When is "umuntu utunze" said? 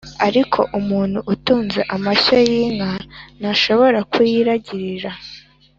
0.79-1.81